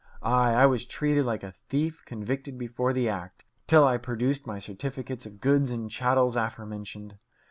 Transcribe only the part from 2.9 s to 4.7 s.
the act, till I produced my